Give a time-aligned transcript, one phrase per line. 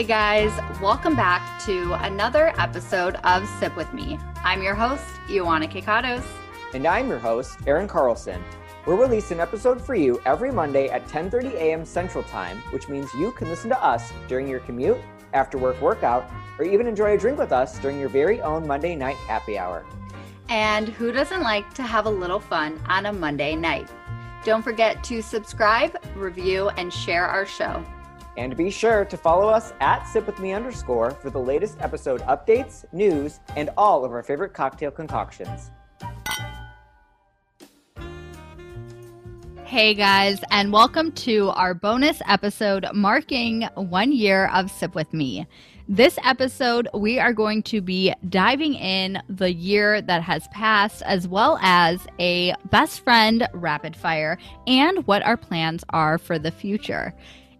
[0.00, 4.18] Hey guys, welcome back to another episode of Sip With Me.
[4.36, 6.24] I'm your host, Ioana Kikatos.
[6.72, 8.42] And I'm your host, Aaron Carlson.
[8.86, 11.84] We'll release an episode for you every Monday at 10:30 a.m.
[11.84, 14.96] Central Time, which means you can listen to us during your commute,
[15.34, 16.24] after work workout,
[16.58, 19.84] or even enjoy a drink with us during your very own Monday night happy hour.
[20.48, 23.90] And who doesn't like to have a little fun on a Monday night?
[24.46, 27.84] Don't forget to subscribe, review, and share our show.
[28.36, 32.20] And be sure to follow us at Sip With Me underscore for the latest episode
[32.22, 35.72] updates, news, and all of our favorite cocktail concoctions.
[39.64, 45.46] Hey guys, and welcome to our bonus episode marking one year of Sip With Me.
[45.88, 51.26] This episode, we are going to be diving in the year that has passed, as
[51.26, 54.38] well as a best friend rapid fire
[54.68, 57.12] and what our plans are for the future.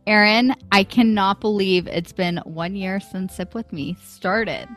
[0.07, 4.69] Aaron, I cannot believe it's been one year since Sip With Me started.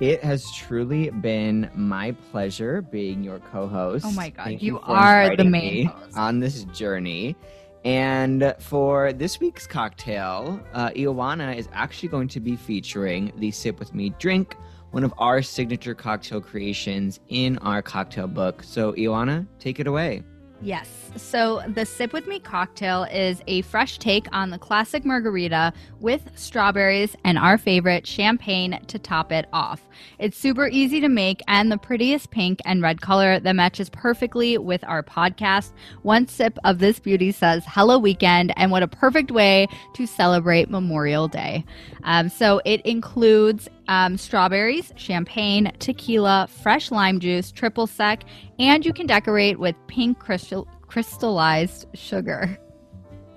[0.00, 4.04] It has truly been my pleasure being your co-host.
[4.06, 7.36] Oh my god, Thank you, you are the main on this journey.
[7.84, 13.80] And for this week's cocktail, uh, Ioana is actually going to be featuring the Sip
[13.80, 14.56] With Me drink,
[14.92, 18.62] one of our signature cocktail creations in our cocktail book.
[18.62, 20.22] So, Ioana, take it away.
[20.60, 20.88] Yes.
[21.16, 26.30] So the Sip With Me cocktail is a fresh take on the classic margarita with
[26.34, 29.88] strawberries and our favorite champagne to top it off.
[30.18, 34.58] It's super easy to make and the prettiest pink and red color that matches perfectly
[34.58, 35.72] with our podcast.
[36.02, 40.70] One sip of this beauty says hello weekend and what a perfect way to celebrate
[40.70, 41.64] Memorial Day.
[42.02, 48.24] Um, so it includes um, strawberries, champagne, tequila, fresh lime juice, triple sec,
[48.58, 52.58] and you can decorate with pink crystal- crystallized sugar.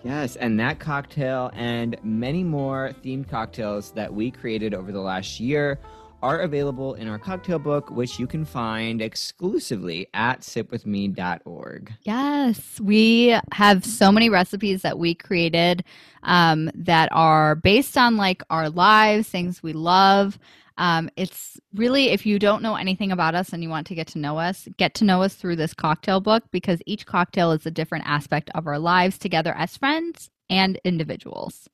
[0.03, 5.39] Yes, and that cocktail and many more themed cocktails that we created over the last
[5.39, 5.79] year
[6.21, 11.93] are available in our cocktail book, which you can find exclusively at sipwithme.org.
[12.01, 15.83] Yes, we have so many recipes that we created
[16.23, 20.37] um, that are based on like our lives, things we love.
[20.77, 24.07] Um, it's really, if you don't know anything about us and you want to get
[24.07, 27.65] to know us, get to know us through this cocktail book because each cocktail is
[27.65, 31.69] a different aspect of our lives together as friends and individuals.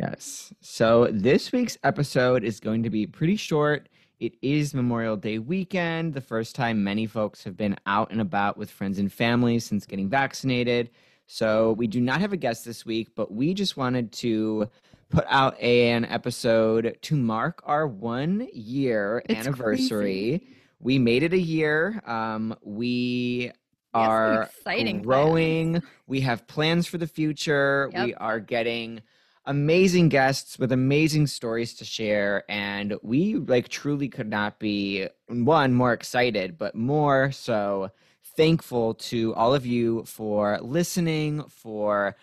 [0.00, 0.54] Yes.
[0.60, 3.90] So this week's episode is going to be pretty short.
[4.18, 8.56] It is Memorial Day weekend, the first time many folks have been out and about
[8.56, 10.90] with friends and family since getting vaccinated.
[11.26, 14.70] So we do not have a guest this week, but we just wanted to
[15.10, 20.38] put out an episode to mark our one year it's anniversary.
[20.38, 20.56] Crazy.
[20.80, 22.02] We made it a year.
[22.06, 23.52] Um, we
[23.92, 25.72] are exciting growing.
[25.72, 25.84] Plans.
[26.06, 27.90] We have plans for the future.
[27.92, 28.06] Yep.
[28.06, 29.02] We are getting
[29.46, 35.72] amazing guests with amazing stories to share and we like truly could not be one
[35.72, 37.90] more excited but more so
[38.36, 42.16] thankful to all of you for listening for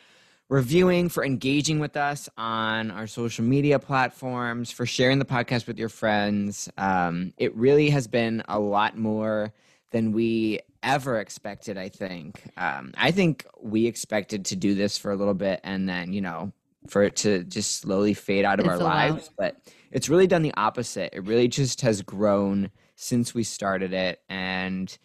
[0.50, 5.78] reviewing, for engaging with us on our social media platforms, for sharing the podcast with
[5.78, 6.70] your friends.
[6.78, 9.54] Um, it really has been a lot more
[9.92, 12.50] than we ever expected, I think.
[12.56, 16.22] Um, I think we expected to do this for a little bit and then, you
[16.22, 16.52] know,
[16.88, 19.30] for it to just slowly fade out of it's our lives.
[19.38, 19.58] But
[19.92, 21.14] it's really done the opposite.
[21.14, 24.22] It really just has grown since we started it.
[24.30, 24.96] And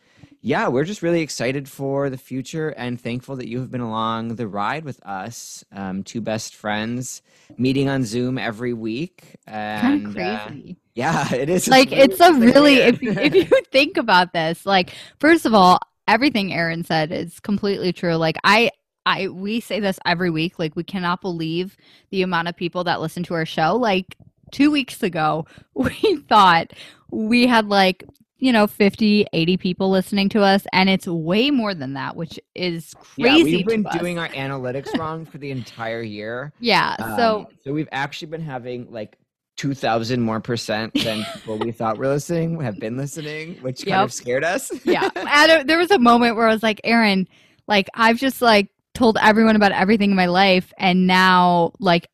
[0.40, 4.34] yeah, we're just really excited for the future and thankful that you have been along
[4.34, 5.64] the ride with us.
[5.70, 7.22] Um, two best friends
[7.56, 9.36] meeting on Zoom every week.
[9.46, 10.70] Kind of crazy.
[10.70, 11.68] Uh, yeah, it is.
[11.68, 15.78] Like it's a really if you, if you think about this, like first of all,
[16.08, 18.16] everything Aaron said is completely true.
[18.16, 18.70] Like I
[19.06, 20.58] I we say this every week.
[20.58, 21.76] Like we cannot believe
[22.10, 23.76] the amount of people that listen to our show.
[23.76, 24.16] Like
[24.50, 26.72] two weeks ago, we thought
[27.10, 28.04] we had like
[28.42, 32.40] you know 50 80 people listening to us and it's way more than that which
[32.56, 37.16] is crazy yeah, we've been doing our analytics wrong for the entire year yeah um,
[37.16, 39.16] so so we've actually been having like
[39.58, 44.12] 2000 more percent than people we thought were listening have been listening which kind of
[44.12, 45.08] scared us yeah
[45.64, 47.28] there was a moment where i was like aaron
[47.68, 52.08] like i've just like told everyone about everything in my life and now like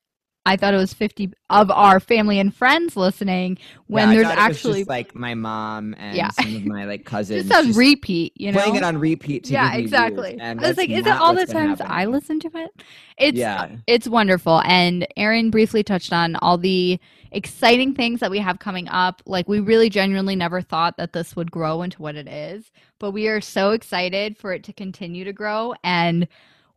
[0.48, 4.84] I thought it was 50 of our family and friends listening when yeah, there's actually
[4.84, 6.30] like my mom and yeah.
[6.30, 9.50] some of my like cousins just on just repeat, you know, playing it on repeat.
[9.50, 10.38] yeah, exactly.
[10.40, 12.70] And I was like, is it all the times I listen to it?
[13.18, 13.76] It's yeah.
[13.86, 14.62] it's wonderful.
[14.64, 16.98] And Aaron briefly touched on all the
[17.30, 19.20] exciting things that we have coming up.
[19.26, 23.10] Like we really genuinely never thought that this would grow into what it is, but
[23.10, 26.26] we are so excited for it to continue to grow and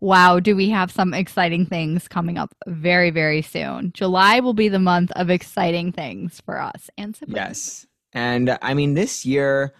[0.02, 3.92] wow, do we have some exciting things coming up very, very soon.
[3.94, 7.36] July will be the month of exciting things for us and siblings.
[7.36, 7.88] Yes.
[8.12, 9.74] And I mean, this year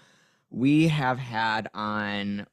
[0.52, 2.46] we have had on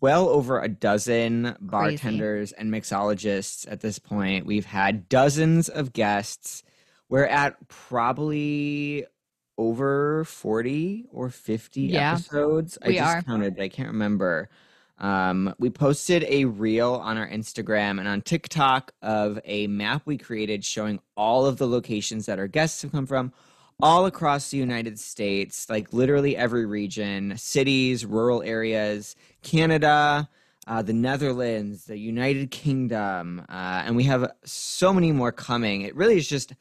[0.00, 4.46] well over a dozen bartenders and mixologists at this point.
[4.46, 6.62] We've had dozens of guests.
[7.08, 9.06] We're at probably
[9.56, 12.78] over 40 or 50 Yeah, episodes.
[12.80, 13.22] I just are.
[13.22, 14.48] counted, but I can't remember.
[14.98, 20.18] Um, we posted a reel on our Instagram and on TikTok of a map we
[20.18, 23.32] created showing all of the locations that our guests have come from
[23.80, 30.28] all across the United States, like literally every region, cities, rural areas, Canada,
[30.66, 35.82] uh, the Netherlands, the United Kingdom, uh, and we have so many more coming.
[35.82, 36.54] It really is just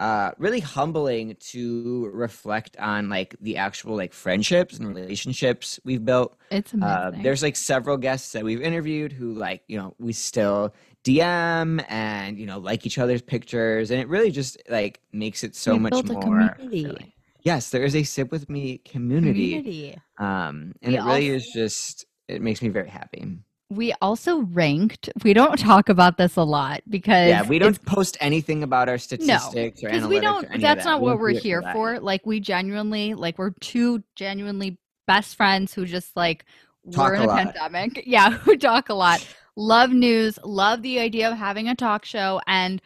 [0.00, 6.36] uh, really humbling to reflect on like the actual like friendships and relationships we've built.
[6.50, 7.22] It's Uh, amazing.
[7.22, 10.74] there's like several guests that we've interviewed who like you know we still
[11.04, 15.54] DM and you know like each other's pictures, and it really just like makes it
[15.54, 16.48] so We much more.
[16.58, 17.14] community.
[17.42, 19.98] Yes, there is a sip with me community, community.
[20.18, 23.38] um, and We it really also- is just it makes me very happy.
[23.70, 25.08] We also ranked.
[25.22, 28.98] We don't talk about this a lot because Yeah, we don't post anything about our
[28.98, 30.08] statistics or because analytics.
[30.08, 30.90] we don't that's that.
[30.90, 34.76] not We what we're here for like we genuinely like we're two genuinely
[35.06, 36.44] best friends who just like
[36.92, 39.24] Talk we're in a a, pandemic yeah who talk a lot
[39.56, 42.80] love news love the idea of having a talk show and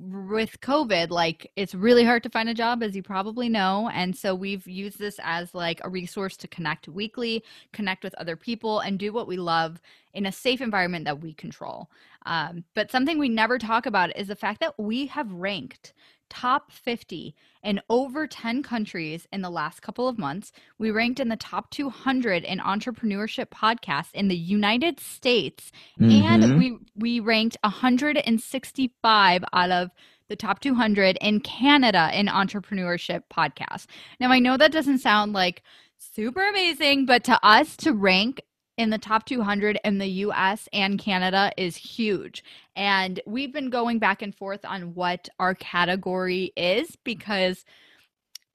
[0.00, 4.16] with covid like it's really hard to find a job as you probably know and
[4.16, 7.42] so we've used this as like a resource to connect weekly
[7.72, 9.80] connect with other people and do what we love
[10.14, 11.90] in a safe environment that we control.
[12.26, 15.92] Um, but something we never talk about is the fact that we have ranked
[16.34, 20.52] top 50 in over 10 countries in the last couple of months.
[20.78, 25.70] We ranked in the top 200 in entrepreneurship podcasts in the United States,
[26.00, 26.22] Mhm.
[26.24, 29.90] and we we ranked 165 out of
[30.28, 33.86] the top 200 in Canada in entrepreneurship podcasts.
[34.18, 35.62] Now I know that doesn't sound like
[35.98, 38.42] super amazing, but to us to rank
[38.76, 42.42] in the top 200 in the US and Canada is huge.
[42.74, 47.64] And we've been going back and forth on what our category is because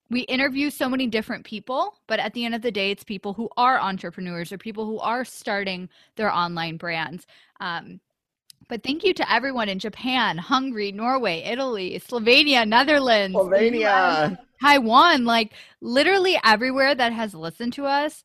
[0.09, 3.33] we interview so many different people, but at the end of the day, it's people
[3.33, 7.27] who are entrepreneurs or people who are starting their online brands.
[7.59, 7.99] Um,
[8.67, 14.37] but thank you to everyone in Japan, Hungary, Norway, Italy, Slovenia, Netherlands, Slovenia.
[14.61, 18.23] Taiwan, like literally everywhere that has listened to us.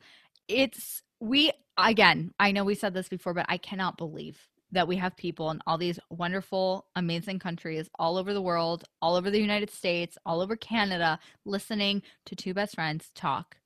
[0.49, 4.38] It's we again, I know we said this before, but I cannot believe
[4.73, 9.15] that we have people in all these wonderful, amazing countries all over the world, all
[9.15, 13.56] over the United States, all over Canada, listening to two best friends talk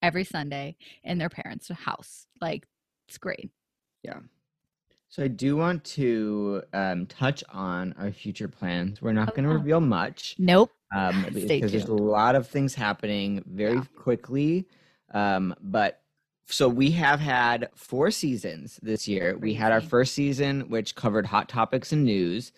[0.00, 2.26] every Sunday in their parents' house.
[2.40, 2.66] Like,
[3.08, 3.50] it's great.
[4.02, 4.20] Yeah.
[5.10, 9.02] So I do want to um, touch on our future plans.
[9.02, 9.58] We're not Oh, going to yeah.
[9.58, 10.70] reveal much Nope.
[10.94, 13.84] um, because there's a lot of things happening very Yeah.
[13.96, 14.68] quickly.
[15.12, 16.02] Um, but
[16.50, 19.36] so we have had four seasons this year.
[19.38, 22.52] We had our first season, which covered hot topics and news.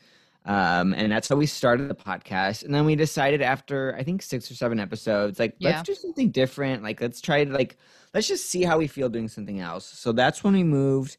[0.46, 2.64] Um, and that's how we started the podcast.
[2.64, 5.70] And then we decided after I think six or seven episodes, like Yeah.
[5.70, 6.82] let's do something different.
[6.82, 7.76] Like let's try to like
[8.14, 9.86] let's just see how we feel doing something else.
[9.86, 11.16] So that's when we moved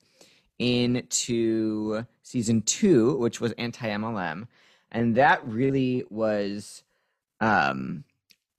[0.60, 4.48] into season two, which was anti MLM.
[4.92, 6.84] And that really was
[7.42, 8.06] um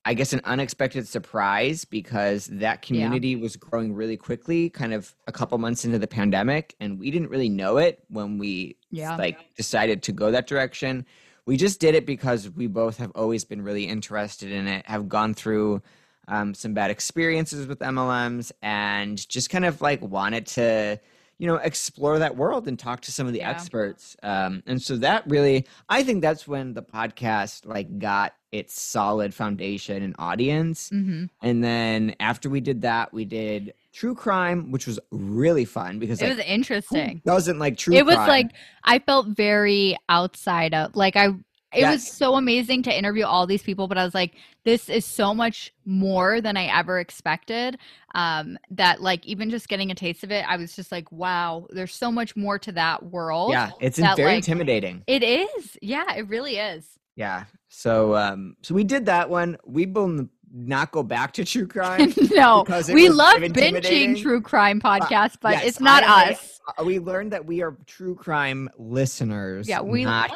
[0.05, 5.33] I guess an unexpected surprise because that community was growing really quickly, kind of a
[5.33, 9.17] couple months into the pandemic, and we didn't really know it when we Yeah.
[9.17, 11.07] like decided to go that direction.
[11.47, 15.09] We just did it because we both have always been really interested in it, have
[15.09, 15.83] gone through
[16.29, 21.01] um, some bad experiences with MLMs, and just kind of like wanted to,
[21.39, 23.51] you know, explore that world and talk to some of the Yeah.
[23.51, 24.17] experts.
[24.23, 29.35] Um, and so that really, I think that's when the podcast like got its solid
[29.35, 30.89] foundation and audience.
[30.91, 35.99] hmm And then after we did that, we did true crime, which was really fun
[35.99, 37.23] because It like, was interesting.
[37.25, 38.29] doesn't like true it was crime?
[38.29, 38.51] like
[38.85, 41.29] I felt very outside of like I
[41.75, 45.07] it was so amazing to interview all these people but I was like this is
[45.07, 47.79] so much more than I ever expected
[48.15, 51.67] um that like even just getting a taste of it I was just like wow
[51.71, 55.03] there's so much more to that world yeah, it's that, very like- intimidating.
[55.07, 57.45] it is yeah it really is Yeah.
[57.69, 59.57] So um so we did that one.
[59.67, 62.13] We will not go back to true crime.
[62.33, 64.15] no Because we love kind of intimidating.
[64.17, 67.63] binging true crime podcasts but yes, it's not I us Uh, we learned that we
[67.63, 69.67] are true crime listeners.
[69.69, 70.31] yeah we of-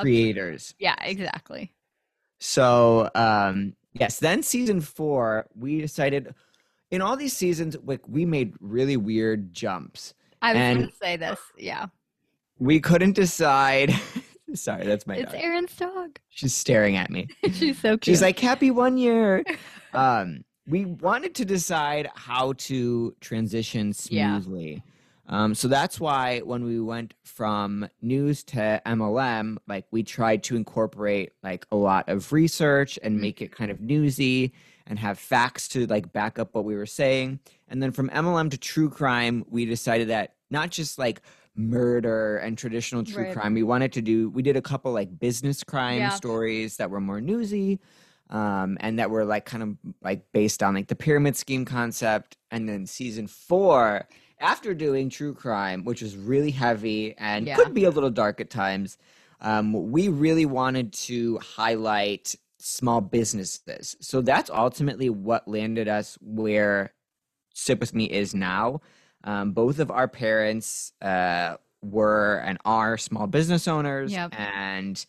[0.00, 0.74] creators.
[0.78, 1.72] yeah exactly
[2.38, 6.32] So um yes, then season four, we decided
[6.92, 10.14] in all these seasons, like we made really weird jumps.
[10.42, 11.38] I was And- going to say this.
[11.58, 11.86] Yeah.
[12.58, 13.92] We couldn't decide.
[14.54, 15.40] Sorry, that's my It's dog.
[15.40, 16.18] Aaron's dog.
[16.28, 17.28] She's staring at me.
[17.52, 18.04] She's so cute.
[18.04, 19.44] She's like, happy one year.
[19.94, 24.40] um, we wanted to decide how to transition Yeah.
[24.40, 24.82] smoothly.
[25.28, 30.56] Um, so that's why when we went from news to MLM, like we tried to
[30.56, 33.20] incorporate like a lot of research and Mhm.
[33.20, 34.52] make it kind of newsy
[34.88, 37.38] and have facts to like back up what we were saying.
[37.68, 41.22] And then from MLM to true crime, we decided that not just like
[41.56, 43.32] murder and traditional true Right.
[43.32, 46.08] crime, we wanted to do, we did a couple like business crime Yeah.
[46.10, 47.80] stories that were more newsy
[48.30, 52.36] um, and that were like kind of like based on like the pyramid scheme concept.
[52.50, 54.06] And then season four,
[54.40, 57.56] after doing true crime, which was really heavy and Yeah.
[57.56, 58.98] could be a little dark at times,
[59.40, 63.96] um, we really wanted to highlight small businesses.
[64.00, 66.92] So that's ultimately what landed us where
[67.54, 68.80] Sip With Me is now.
[69.24, 74.12] Um, both of our parents uh, were and are small business owners.
[74.12, 74.34] Yep.
[74.38, 75.04] And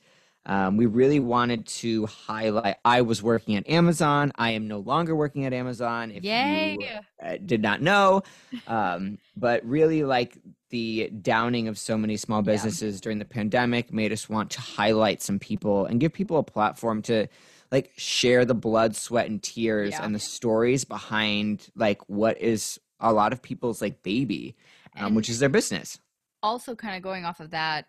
[0.46, 2.78] um, we really wanted to highlight.
[2.84, 4.32] I was working at Amazon.
[4.36, 6.12] I am no longer working at Amazon.
[6.12, 6.78] If Yay.
[6.80, 6.88] you
[7.26, 8.24] uh, did not know,
[8.68, 10.38] um, but really like
[10.72, 12.54] the downing of so many small Yeah.
[12.54, 16.44] businesses during the pandemic made us want to highlight some people and give people a
[16.44, 17.28] platform to
[17.72, 20.04] like share the blood, sweat, and tears Yeah.
[20.04, 24.56] and the stories behind like what is a lot of people's like baby,
[24.98, 26.00] um, which is their business.
[26.44, 27.88] also kind of going off of that,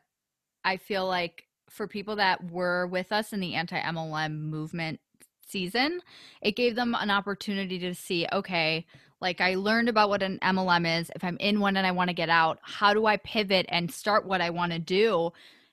[0.64, 5.00] I feel like for people that were with us in the anti MLM movement
[5.47, 6.00] season,
[6.40, 8.87] it gave them an opportunity to see, okay,
[9.21, 11.11] like I learned about what an MLM is.
[11.14, 13.90] If I'm in one and I want to get out, how do I pivot and
[13.90, 15.33] start what I want to do?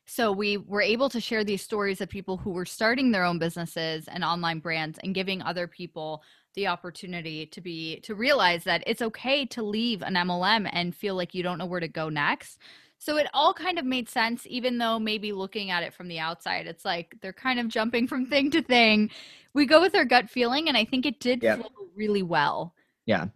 [0.10, 3.38] So we were able to share these stories of people who were starting their own
[3.38, 6.24] businesses and online brands and giving other people
[6.56, 11.14] the opportunity to be to realize that it's okay to leave an MLM and feel
[11.14, 12.58] like you don't know where to go next.
[12.98, 16.18] So it all kind of made sense even though maybe looking at it from the
[16.18, 19.12] outside it's like they're kind of jumping from thing to thing.
[19.54, 21.60] We go with our gut feeling and I think it did Yep.
[21.60, 22.74] flow really well.
[23.06, 23.28] Yeah.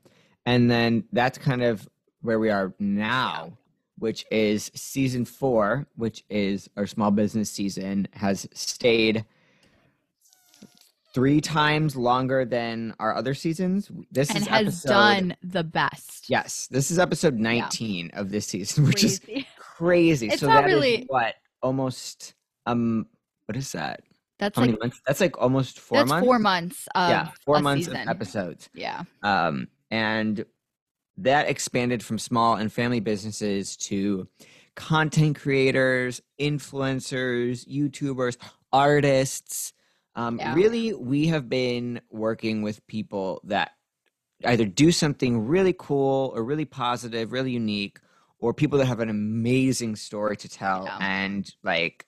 [0.48, 1.88] And then that's kind of
[2.22, 3.60] where we are now,
[4.04, 9.24] which is season four, which is our small business season, has stayed
[11.14, 13.90] three times longer than our other seasons.
[14.12, 16.30] This and is has episode, done the best.
[16.30, 19.48] Yes, this is episode 19 of this season, which is Crazy.
[19.58, 20.28] crazy.
[20.28, 22.34] It's so not really- what almost
[22.66, 23.08] um
[23.46, 24.02] what is that?
[24.38, 25.00] That's How like months?
[25.08, 26.26] That's like almost four months.
[26.26, 28.02] four months of yeah, four months season.
[28.02, 28.70] of episodes.
[28.74, 29.04] Yeah.
[29.22, 30.44] Um, and
[31.18, 34.28] that expanded from small and family businesses to
[34.76, 38.38] content creators, influencers, YouTubers,
[38.72, 39.74] artists.
[40.16, 40.56] Um, Yeah.
[40.56, 43.72] Really, we have been working with people that
[44.46, 48.00] either do something really cool or really positive, really unique,
[48.40, 50.86] or people that have an amazing story to tell.
[50.86, 50.98] Yeah.
[51.00, 52.06] And like,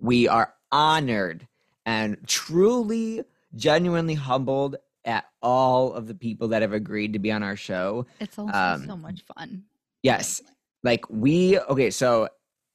[0.00, 1.48] we are honored
[1.86, 3.22] and truly,
[3.54, 8.06] genuinely humbled at all of the people that have agreed to be on our show.
[8.20, 9.62] It's also Um, so much fun.
[10.02, 10.42] Yes.
[10.82, 12.28] Like we okay, so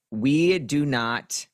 [0.10, 1.46] we do not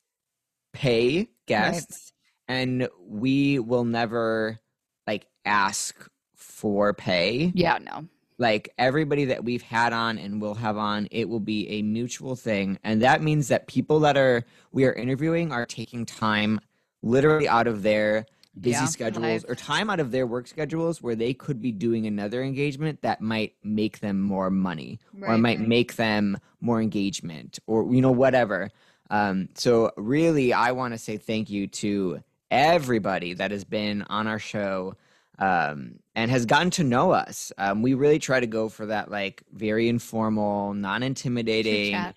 [0.73, 2.13] pay guests
[2.47, 4.59] and we will never
[5.05, 7.51] like ask for pay.
[7.55, 8.07] Yeah, no.
[8.39, 12.35] Like everybody that we've had on and will have on, it will be a mutual
[12.35, 12.77] thing.
[12.83, 16.59] And that means that people that are we are interviewing are taking time
[17.01, 18.25] literally out of their
[18.59, 22.05] busy Yeah, schedules or time out of their work schedules where they could be doing
[22.07, 25.67] another engagement that might make them more money or might right.
[25.67, 28.69] make them more engagement or you know whatever
[29.09, 32.21] um, so really i want to say thank you to
[32.51, 34.95] everybody that has been on our show
[35.39, 39.11] um, and has gotten to know us um, we really try to go for that
[39.11, 42.15] like very informal non-intimidating Chit-chat.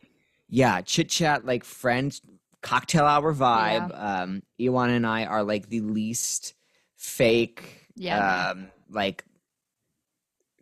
[0.49, 2.23] yeah chit chat like friends
[2.62, 3.90] cocktail hour vibe.
[3.95, 6.55] Um Ioana and I are like the least
[6.97, 8.50] fake Yeah.
[8.50, 9.25] um like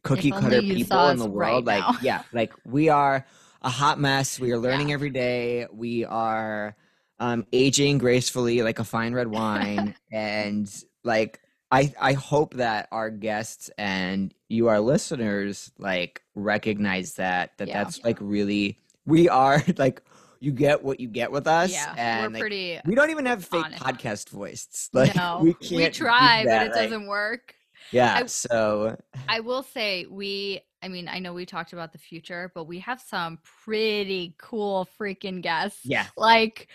[0.03, 1.67] cookie cutter people in the world.
[1.67, 3.27] right like yeah like we are
[3.63, 4.39] a hot mess.
[4.39, 4.95] We are learning Yeah.
[4.95, 5.67] every day.
[5.73, 6.77] We are
[7.19, 9.95] um aging gracefully like a fine red wine.
[10.13, 10.73] And
[11.05, 11.41] like
[11.71, 17.83] I I hope that our guests and you our listeners like recognize that that Yeah.
[17.83, 20.01] that's like really we are like
[20.41, 22.81] you get what you get with us yeah, and we're like, pretty.
[22.85, 23.83] we don't even have fake honest.
[23.83, 27.55] podcast voice like no, we we, try, but it like- doesn't work.
[27.93, 28.97] yeah I- so
[29.29, 30.61] I will say we.
[30.81, 34.89] I mean, I know we talked about the future, but we have some pretty cool
[34.97, 35.81] freaking guests.
[35.83, 36.69] yeah Like,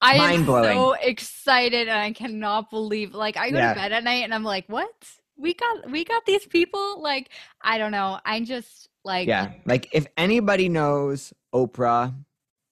[0.00, 3.14] I am so excited, and I cannot believe.
[3.14, 3.74] Like, I go Yeah.
[3.74, 4.88] to bed at night, and I'm like, "What?
[5.36, 8.18] we got we got these people like I don't know.
[8.24, 9.52] I'm just like Yeah.
[9.66, 12.12] Like if anybody knows Oprah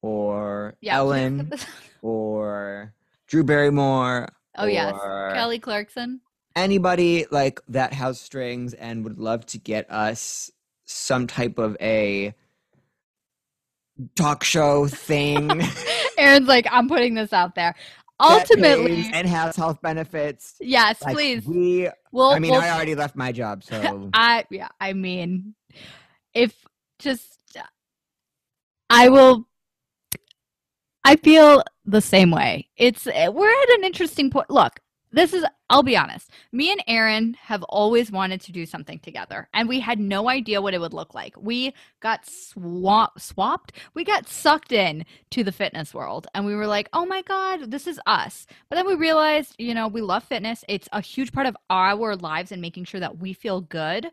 [0.06, 1.52] or Yeah, Ellen
[2.02, 2.94] or
[3.26, 4.94] Drew Barrymore Oh yes,
[5.34, 6.20] Kelly Clarkson.
[6.54, 10.50] anybody like that has strings and would love to get us
[10.84, 12.34] some type of a
[14.14, 15.62] talk show thing
[16.18, 17.74] Aaron's like, I'm putting this out there.
[18.18, 21.44] Ultimately, and has health benefits yes, like, please.
[21.44, 25.54] we We'll, i mean we'll i already left my job so I yeah, I mean,
[26.32, 26.54] if
[26.98, 27.36] just
[28.88, 29.46] I will.
[31.06, 32.68] I feel the same way.
[32.76, 34.50] It's eh, we're at an interesting point.
[34.50, 34.80] Look,
[35.12, 35.44] this is.
[35.70, 36.32] I'll be honest.
[36.50, 40.60] Me and Aaron have always wanted to do something together, and we had no idea
[40.60, 41.36] what it would look like.
[41.40, 43.72] We got swap, swapped.
[43.94, 47.70] We got sucked in to the fitness world, and we were like, "Oh my god,
[47.70, 50.64] this is us." But then we realized, you know, we love fitness.
[50.68, 54.10] It's a huge part of our lives and making sure that we feel good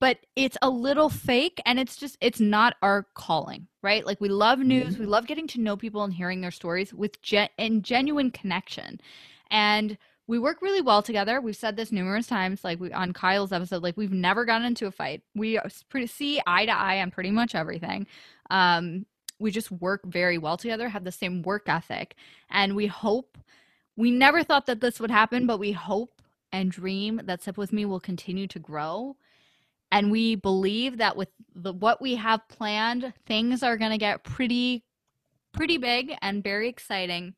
[0.00, 4.06] but it's a little fake and it's just it's not our calling right?
[4.06, 7.20] Like we love news we love getting to know people and hearing their stories with
[7.22, 8.98] gen- and genuine connection.
[9.50, 11.38] And we work really well together.
[11.40, 14.86] We've said this numerous times like we on kyle's episode like we've never gotten into
[14.86, 15.22] a fight.
[15.34, 15.60] We
[15.90, 18.08] pretty see eye to eye on pretty much everything.
[18.50, 19.06] Um
[19.38, 22.14] we just work very well together have the same work ethic
[22.50, 23.36] and we hope
[23.96, 26.22] we never thought that this would happen but we hope
[26.52, 29.16] and dream that sip with me will continue to grow
[29.94, 34.24] and we believe that with the what we have planned things are going to get
[34.24, 34.82] pretty
[35.52, 37.32] pretty big and very exciting.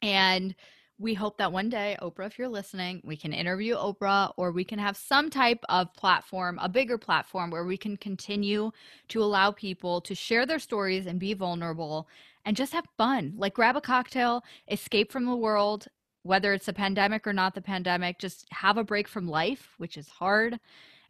[0.00, 0.54] And
[0.98, 4.62] we hope that one day oprah if you're listening we can interview oprah or we
[4.62, 8.70] can have some type of platform a bigger platform where we can continue
[9.08, 12.06] to allow people to share their stories and be vulnerable
[12.44, 13.34] and just have fun.
[13.36, 15.88] Like grab a cocktail escape from the world
[16.22, 19.96] whether it's a pandemic or not the pandemic just have a break from life which
[19.96, 20.60] is hard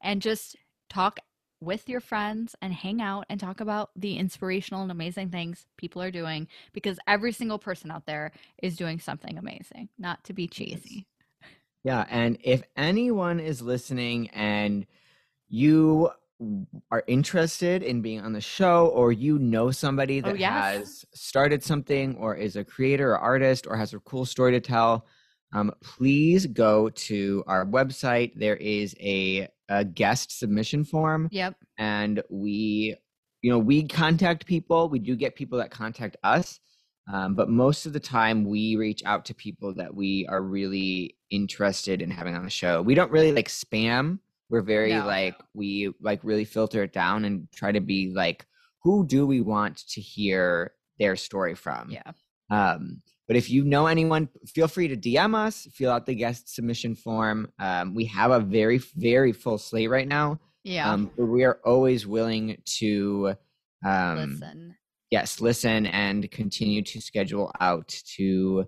[0.02, 0.56] and just
[0.90, 1.20] talk
[1.62, 6.02] with your friends and hang out and talk about the inspirational and amazing things people
[6.02, 10.48] are doing because every single person out there is doing something amazing, not to be
[10.48, 11.06] cheesy.
[11.84, 14.86] Yeah, and if anyone is listening and
[15.48, 16.10] you
[16.90, 20.76] are interested in being on the show or you know somebody Oh, that yes.
[20.76, 24.60] has started something or is a creator or artist or has a cool story to
[24.60, 25.06] tell,
[25.52, 28.32] um, please go to our website.
[28.36, 31.54] There is a, a guest submission form Yep.
[31.78, 32.94] and we
[33.40, 36.60] you know we contact people we do get people that contact us
[37.10, 41.16] um, but most of the time we reach out to people that we are really
[41.30, 44.18] interested in having on the show we don't really like spam
[44.50, 45.06] we're very No.
[45.06, 48.44] like we like really filter it down and try to be like
[48.82, 52.12] who do we want to hear their story from Yeah.
[52.50, 53.00] um,
[53.30, 56.96] but if you know anyone, feel free to DM us, fill out the guest submission
[56.96, 57.46] form.
[57.60, 60.40] Um, we have a very, very full slate right now.
[60.64, 60.90] Yeah.
[60.92, 63.34] Um, but we are always willing to,
[63.86, 64.76] um, Listen.
[65.12, 68.64] yes, listen and continue to schedule out to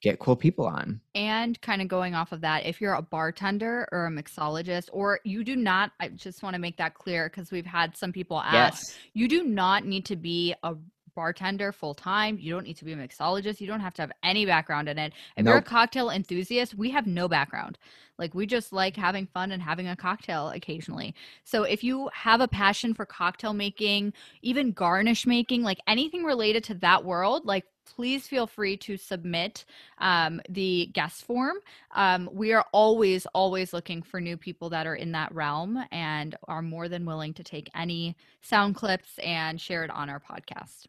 [0.00, 1.00] get cool people on.
[1.16, 5.18] And kind of going off of that, if you're a bartender or a mixologist, or
[5.24, 8.38] you do not, I just want to make that clear because we've had some people
[8.38, 8.54] ask,
[8.90, 8.98] Yes.
[9.12, 10.76] you do not need to be a
[11.14, 12.38] bartender full time.
[12.40, 13.60] You don't need to be a mixologist.
[13.60, 15.12] You don't have to have any background in it.
[15.36, 17.78] If you're a cocktail enthusiast, we have no background.
[18.18, 21.14] Like we just like having fun and having a cocktail occasionally.
[21.44, 26.62] So if you have a passion for cocktail making, even garnish making, like anything related
[26.64, 29.64] to that world, like please feel free to submit
[29.98, 31.56] um, the guest form.
[31.94, 36.36] Um, we are always, always looking for new people that are in that realm and
[36.48, 40.86] are more than willing to take any sound clips and share it on our podcast.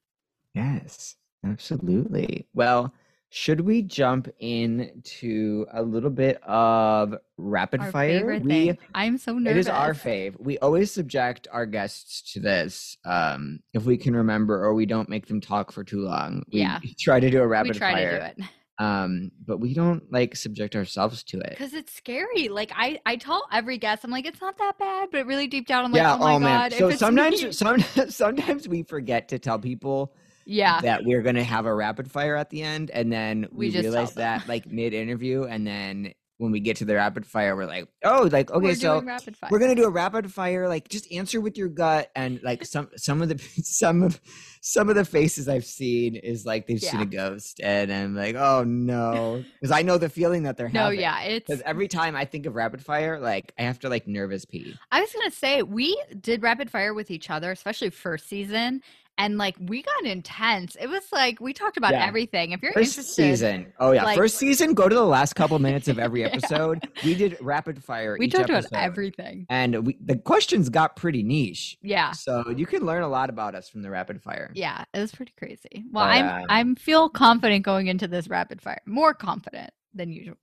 [0.55, 1.15] Yes,
[1.45, 2.47] absolutely.
[2.53, 2.93] Well,
[3.29, 8.39] should we jump into a little bit of rapid Our fire?
[8.41, 8.77] we thing.
[8.93, 9.57] I'm so nervous.
[9.57, 10.39] It is our fave.
[10.39, 12.97] We always subject our guests to this.
[13.03, 16.43] Um, if we can remember, or we don't make them talk for too long.
[16.53, 16.79] We Yeah.
[16.99, 17.89] try to do a rapid fire.
[17.89, 18.11] We try fire.
[18.29, 21.49] to do it Um, but we don't like subject ourselves to it.
[21.49, 22.47] because it's scary.
[22.47, 25.67] Like I, I tell every guest, I'm like, it's not that bad, but really deep
[25.67, 26.15] down, I'm like, yeah.
[26.15, 26.69] oh my man.
[26.69, 26.73] god.
[26.77, 30.13] So sometimes, me- some, sometimes we forget to tell people
[30.45, 33.71] yeah, that we're gonna have a rapid fire at the end, and then We we,
[33.71, 37.55] just realize that like mid interview, and then when we get to the rapid fire,
[37.55, 39.49] we're like, oh, like okay, we're so doing rapid fire.
[39.51, 42.89] we're gonna do a rapid fire like just answer with your gut and like some
[42.97, 44.19] some of the some of
[44.61, 48.35] some of the faces i've seen is like they've seen a ghost and i'm like
[48.35, 51.47] oh no because i know the feeling that they're no, having yeah, it's.
[51.47, 54.75] because every time i think of rapid fire like i have to like nervous pee
[54.91, 58.81] I was gonna say we did rapid fire with each other, especially first season,
[59.17, 60.75] and like we got intense.
[60.79, 62.05] It was like we talked about Yeah.
[62.05, 62.51] everything.
[62.51, 63.73] If you're First interested, season.
[63.79, 64.73] Oh yeah, like- first season.
[64.73, 66.27] Go to the last couple minutes of every Yeah.
[66.27, 66.87] episode.
[67.03, 68.17] We did rapid fire.
[68.19, 69.45] we talked about everything.
[69.49, 71.77] and we, the questions got pretty niche.
[71.81, 72.11] Yeah.
[72.11, 74.51] So you can learn a lot about us from the rapid fire.
[74.53, 75.85] Yeah, it was pretty crazy.
[75.91, 78.81] Well, But, I'm uh, I'm feel confident going into this rapid fire.
[78.85, 80.35] More confident than usual.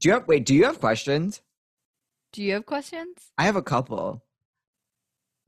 [0.00, 0.44] Do you have wait?
[0.44, 1.40] Do you have questions?
[2.32, 3.30] Do you have questions?
[3.38, 4.24] I have a couple.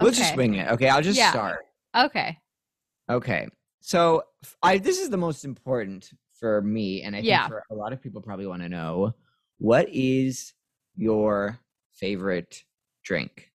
[0.01, 0.37] We'll just Okay.
[0.37, 0.71] wing it.
[0.73, 1.31] Okay, I'll just Yeah.
[1.31, 1.61] start.
[1.97, 2.39] Okay.
[3.11, 3.49] Okay.
[3.81, 4.23] So
[4.63, 7.49] I this is the most important for me, and I think Yeah.
[7.49, 9.15] for a lot of people probably want to know
[9.59, 10.53] what is
[10.97, 11.59] your
[11.93, 12.65] favorite
[13.05, 13.51] drink?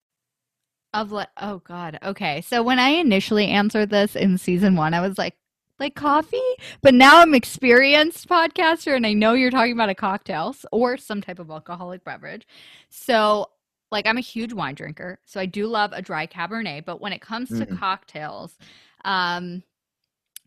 [0.93, 1.99] Of like oh god.
[2.03, 2.41] Okay.
[2.41, 5.35] So when I initially answered this in season 1, I was like
[5.77, 6.39] like coffee,
[6.81, 10.95] but now I'm experienced podcaster and I know you're talking about a cocktail s- or
[10.95, 12.47] some type of alcoholic beverage.
[12.89, 13.47] So
[13.91, 17.11] like I'm a huge wine drinker, so I do love a dry cabernet, but when
[17.13, 17.77] it comes to Mm.
[17.77, 18.57] cocktails,
[19.05, 19.63] um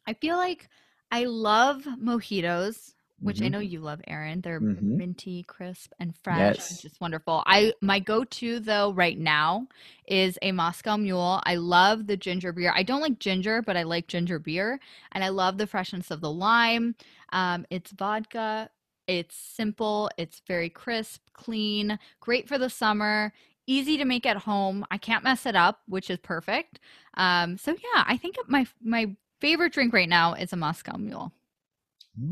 [0.07, 0.69] I feel like
[1.11, 3.53] I love mojitos, which I Mhm.
[3.53, 4.41] know you love, Aaron.
[4.43, 4.99] They're Mhm.
[4.99, 6.39] minty, crisp, and fresh.
[6.39, 6.71] Yes.
[6.71, 7.43] and just wonderful.
[7.47, 9.69] I my go-to though right now
[10.07, 11.41] is a Moscow Mule.
[11.45, 12.73] I love the ginger beer.
[12.75, 14.81] I don't like ginger, but I like ginger beer,
[15.13, 16.95] and I love the freshness of the lime.
[17.33, 18.71] Um, it's vodka.
[19.07, 20.11] It's simple.
[20.19, 23.33] It's very crisp, clean, great for the summer.
[23.69, 24.87] Easy to make at home.
[24.91, 26.81] I can't mess it up, which is perfect.
[27.15, 31.31] Um, so yeah, I think my my favorite drink right now is a Moscow Mule.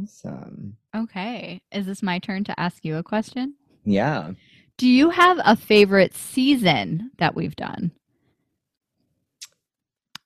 [0.02, 0.78] Awesome.
[0.96, 1.60] Okay.
[1.70, 3.54] Is this my turn to ask you a question?
[3.84, 4.30] Yeah.
[4.78, 7.90] Do you have a favorite season that we've done?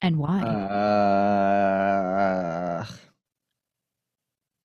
[0.01, 0.43] And why?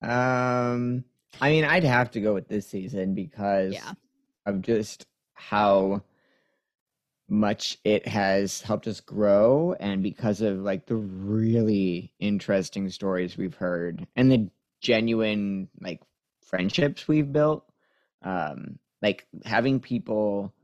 [0.00, 1.04] um,
[1.40, 3.94] I mean, I'd have to go with this season because Yeah.
[4.46, 5.04] of just
[5.34, 6.02] how
[7.28, 13.56] much it has helped us grow and because of like the really interesting stories we've
[13.56, 14.48] heard and the
[14.80, 16.00] genuine like
[16.44, 17.68] friendships we've built
[18.22, 20.54] um like having people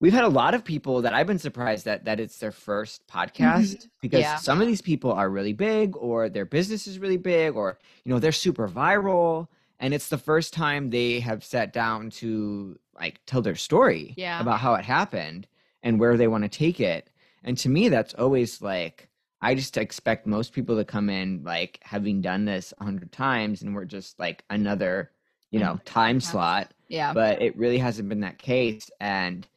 [0.00, 3.06] we've had a lot of people that I've been surprised that that it's their first
[3.08, 4.36] podcast because Yeah.
[4.36, 8.12] some of these people are really big or their business is really big or you
[8.12, 9.48] know they're super viral
[9.80, 14.40] and it's the first time they have sat down to like tell their story Yeah.
[14.40, 15.48] about how it happened
[15.82, 17.08] and where they want to take it.
[17.44, 19.08] And to me that's always like
[19.40, 23.62] i just expect most people to come in like having done this a hundred times
[23.62, 25.10] and we're just like another
[25.50, 26.72] you know time slot.
[26.88, 27.12] yeah.
[27.12, 29.48] but it really hasn't been that case and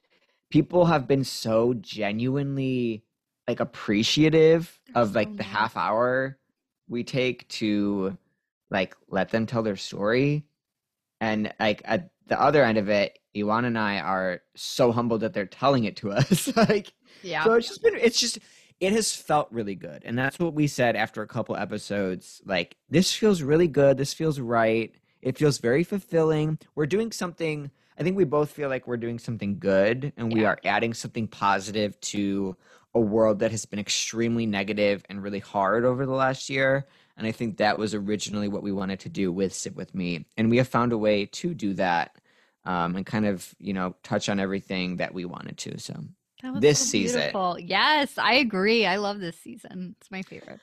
[0.49, 3.03] people have been so genuinely
[3.47, 6.39] like appreciative of like the half hour
[6.87, 8.17] we take to
[8.69, 10.45] like let them tell their story.
[11.21, 15.33] And like at the other end of it Ioana and I are so humbled that
[15.33, 17.43] they're telling it to us like yeah.
[17.43, 18.39] so it's just been it's just
[18.79, 20.03] it has felt really good.
[20.05, 22.41] And that's what we said after a couple episodes.
[22.45, 23.97] Like, this feels really good.
[23.97, 24.93] This feels right.
[25.21, 26.59] It feels very fulfilling.
[26.75, 30.43] We're doing something I think we both feel like we're doing something good and we
[30.43, 32.57] are adding something positive to
[32.93, 36.87] a world that has been extremely negative and really hard over the last year.
[37.17, 40.25] And I think that was originally what we wanted to do with Sip With Me.
[40.37, 42.17] And we have found a way to do that
[42.65, 45.79] um, and kind of, you know, touch on everything that we wanted to.
[45.79, 45.95] So
[46.59, 47.31] this so season.
[47.59, 48.85] Yes, I agree.
[48.85, 49.95] I love this season.
[49.99, 50.59] It's my favorite.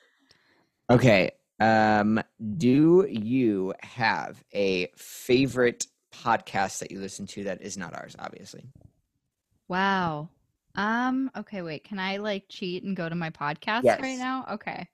[0.89, 1.31] Okay.
[1.59, 2.21] Um,
[2.57, 8.65] do you have a favorite podcast that you listen to that is not ours, obviously?
[9.67, 10.29] Wow.
[10.75, 11.83] Um, okay, wait.
[11.83, 14.01] Can I like cheat and go to my podcast Yes.
[14.01, 14.45] right now?
[14.53, 14.87] Okay.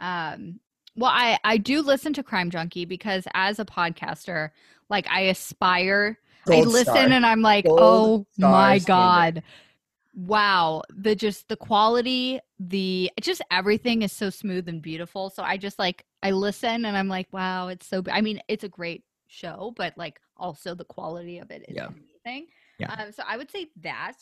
[0.00, 0.60] Um,
[0.96, 4.50] well, I I do listen to Crime Junkie because as a podcaster,
[4.88, 7.08] like I aspire I listen star.
[7.08, 8.86] and I'm like, Gold oh my standard.
[8.86, 9.42] god,
[10.14, 10.82] wow!
[10.90, 15.30] The just the quality, the just everything is so smooth and beautiful.
[15.30, 18.02] So I just like I listen and I'm like, wow, it's so.
[18.10, 21.88] I mean, it's a great show, but like also the quality of it is Yeah.
[22.24, 22.48] amazing.
[22.78, 22.92] Yeah.
[22.92, 24.14] Um, so I would say that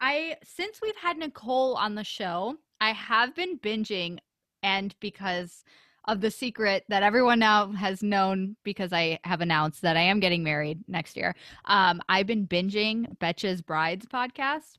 [0.00, 4.18] I since we've had Nicole on the show, I have been binging,
[4.62, 5.64] and because
[6.06, 10.20] of the secret that everyone now has known because I have announced that I am
[10.20, 11.34] getting married next year.
[11.66, 14.78] Um, I've been binging Betches Brides podcast.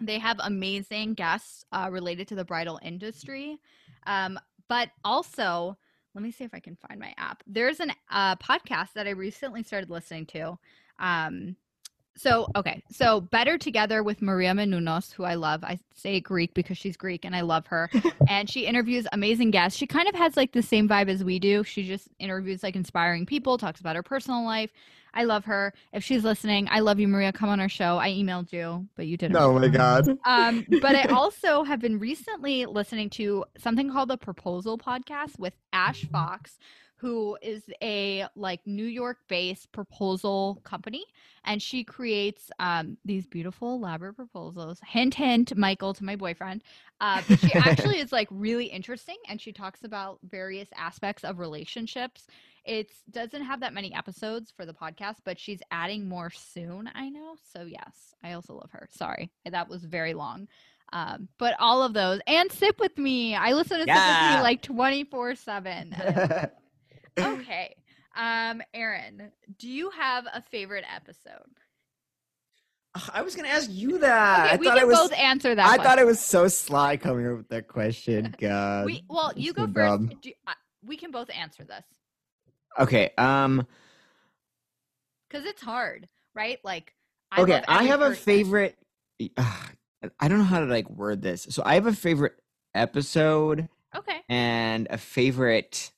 [0.00, 3.58] They have amazing guests uh, related to the bridal industry.
[4.06, 4.38] Um,
[4.68, 5.76] but also,
[6.14, 7.42] let me see if I can find my app.
[7.46, 10.58] There's an uh, podcast that I recently started listening to.
[10.98, 11.56] Um,
[12.16, 12.82] So, okay.
[12.90, 15.62] So, Better Together with Maria Menounos, who I love.
[15.62, 17.90] I say Greek because she's Greek and I love her.
[18.28, 19.78] and she interviews amazing guests.
[19.78, 21.62] She kind of has like the same vibe as we do.
[21.62, 24.70] She just interviews like inspiring people, talks about her personal life.
[25.16, 25.72] I love her.
[25.94, 27.32] If she's listening, I love you, Maria.
[27.32, 27.96] Come on our show.
[27.96, 29.36] I emailed you, but you didn't.
[29.36, 30.06] Oh my god.
[30.26, 35.54] Um, but I also have been recently listening to something called the Proposal Podcast with
[35.72, 36.58] Ash Fox,
[36.96, 41.04] who is a like New York based proposal company.
[41.44, 44.80] And she creates um, these beautiful, elaborate proposals.
[44.84, 46.64] Hint, hint, Michael to my boyfriend.
[47.00, 51.38] Uh, but she actually is like really interesting and she talks about various aspects of
[51.38, 52.26] relationships.
[52.64, 57.10] It doesn't have that many episodes for the podcast, but she's adding more soon, I
[57.10, 57.36] know.
[57.52, 58.88] So, yes, I also love her.
[58.90, 60.48] Sorry, that was very long.
[60.92, 63.34] Um, but all of those and sip with me.
[63.34, 65.96] I listen to sip with me like 24 7.
[67.18, 67.74] okay.
[68.16, 71.32] Um, Aaron, do you have a favorite episode?
[73.12, 74.46] I was gonna ask you that.
[74.46, 74.96] Okay, I we thought can was.
[74.96, 75.68] both answer that.
[75.68, 78.34] I thought it was so sly coming up with that question.
[78.40, 78.86] God.
[78.86, 80.14] We well, you so go first.
[80.46, 80.52] uh,
[80.82, 81.84] we can both answer this
[82.78, 83.10] Okay.
[83.18, 83.66] Um.
[85.28, 86.58] because it's hard, right?
[86.64, 86.94] Like,
[87.30, 87.62] I okay.
[87.68, 88.76] I have a favorite.
[90.20, 91.46] I don't know how to like word this.
[91.50, 92.34] So I have a favorite
[92.74, 95.90] episode Okay, and a favorite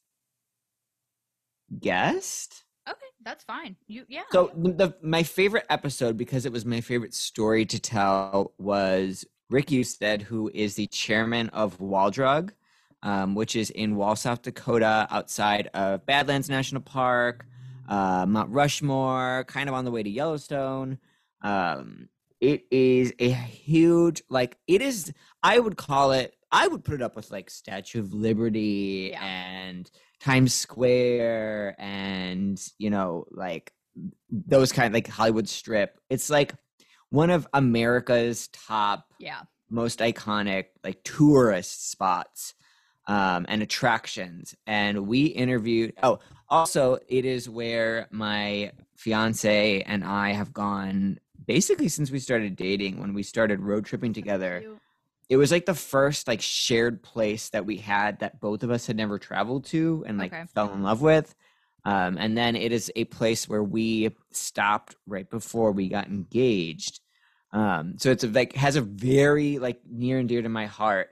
[1.81, 2.65] guest.
[2.89, 3.77] okay, that's fine.
[3.87, 4.23] You, yeah.
[4.33, 9.25] So the, the my favorite episode because it was my favorite story to tell was
[9.51, 12.53] Rick Hustead, who is the chairman of Wall Drug,
[13.03, 17.47] um, which is in Wall, South Dakota, outside of Badlands National Park,
[17.89, 20.99] uh, Mount Rushmore, kind of on the way to Yellowstone.
[21.43, 22.09] Um,
[22.41, 25.13] it is a huge, like it is.
[25.43, 26.35] I would call it.
[26.51, 29.23] I would put it up with like Statue of Liberty Yeah.
[29.25, 33.73] and Times Square and you know like
[34.31, 35.99] those kind of like Hollywood Strip.
[36.11, 36.55] It's like
[37.11, 39.43] one of America's top yeah.
[39.71, 42.55] most iconic like tourist spots
[43.07, 44.55] um, and attractions.
[44.67, 45.95] And we interviewed.
[46.03, 52.57] Oh, also, it is where my fiance and I have gone basically since we started
[52.57, 53.01] dating.
[53.01, 54.65] When we started road tripping together,
[55.29, 58.87] it was like the first like shared place that we had that both of us
[58.87, 60.45] had never traveled to and like Okay.
[60.55, 61.35] fell in love with.
[61.85, 67.01] Um, and then it is a place where we stopped right before we got engaged.
[67.53, 71.11] Um, so it's a, like has a very like near and dear to my heart.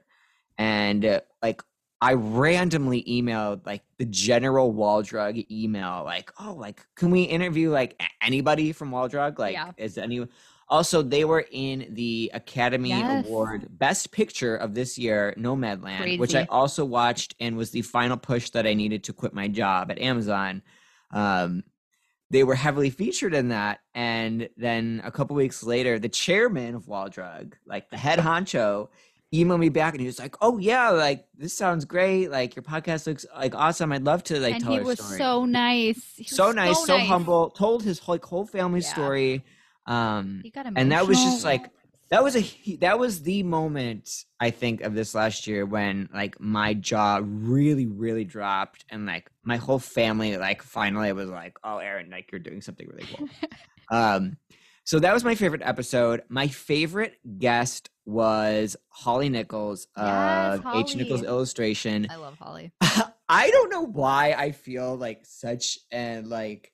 [0.59, 1.63] And uh, like
[2.01, 7.71] I randomly emailed like the general Wall Drug email, like, oh, like can we interview
[7.71, 9.39] like anybody from Wall Drug?
[9.39, 9.73] Like, Yeah.
[9.77, 10.27] is any
[10.69, 13.25] also they were in the Academy Yes.
[13.25, 18.17] Award Best Picture of this year, Nomadland, which I also watched and was the final
[18.17, 20.63] push that I needed to quit my job at Amazon.
[21.13, 21.63] Um,
[22.31, 26.89] they were heavily featured in that, and then a couple weeks later, the chairman of
[26.89, 28.89] Wall Drug, like the head honcho,
[29.33, 32.29] emailed me back and he was like, "Oh yeah, like this sounds great.
[32.33, 33.93] Like your podcast looks like awesome.
[33.93, 36.15] I'd love to like and tell he was story." so nice.
[36.17, 37.05] He was so nice, so nice.
[37.05, 37.51] So humble.
[37.51, 38.87] Told his whole, like, whole family Yeah.
[38.93, 39.45] story.
[39.87, 40.43] Um,
[40.75, 41.71] and that was just like
[42.11, 46.41] that was a that was the moment I think of this last year when like
[46.41, 51.79] my jaw really really dropped and like my whole family like finally was like oh
[51.79, 53.29] Aaron like you're doing something really cool.
[53.91, 54.37] um,
[54.85, 56.23] so that was my favorite episode.
[56.29, 62.07] My favorite guest was Holly Nichols Yes, of H Nichols Illustration.
[62.09, 62.71] I love Holly.
[63.29, 66.73] I don't know why I feel like such and like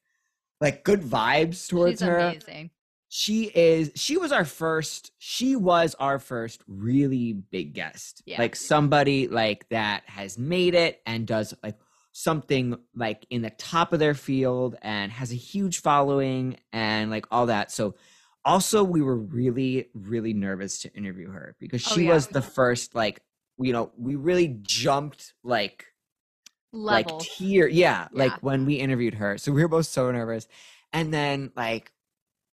[0.61, 2.19] like good vibes towards She's her.
[2.19, 2.71] amazing.
[3.15, 8.23] She is she was our first she was our first really big guest.
[8.25, 8.39] Yeah.
[8.39, 11.77] Like somebody like that has made it and does like
[12.13, 17.27] something like in the top of their field and has a huge following and like
[17.31, 17.71] all that.
[17.71, 17.97] So
[18.47, 22.15] also we were really really nervous to interview her because Oh, she yeah.
[22.15, 23.21] was the first like
[23.59, 25.85] you know we really jumped like
[26.73, 27.19] Level.
[27.19, 28.25] like tier yeah, Yeah.
[28.25, 30.49] like when we interviewed her so we were both so nervous
[30.95, 31.93] and then like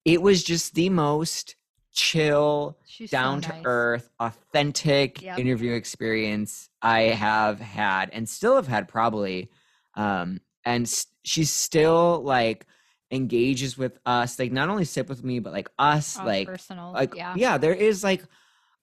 [0.07, 1.55] it was just the most
[1.91, 3.49] chill She's so down nice.
[3.51, 5.39] to earth authentic Yep.
[5.39, 9.49] interview experience i have had and still have had probably
[9.95, 12.65] um and s- she's still like
[13.11, 16.91] engages with us like not only sip with me but like us All like personal.
[16.93, 17.33] like yeah.
[17.37, 17.57] yeah.
[17.57, 18.23] there is like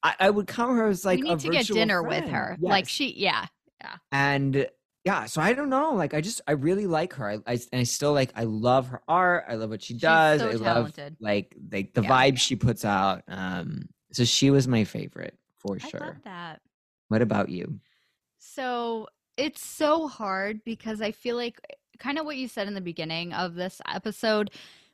[0.02, 2.30] I, I would count her as like we a need to get dinner with friend.
[2.34, 2.56] her.
[2.60, 3.46] Like she, yeah,
[3.80, 3.96] yeah.
[4.12, 4.66] and
[5.04, 7.80] yeah so i don't know like i just i really like her i, I and
[7.80, 10.92] i still like i love her art i love what she does so i love
[11.20, 12.10] like like the Yeah.
[12.10, 16.60] vibe she puts out um so she was my favorite for I sure love that.
[17.08, 17.80] what about you
[18.38, 21.60] So it's so hard because I feel like
[21.98, 24.50] kind of what you said in the beginning of this episode,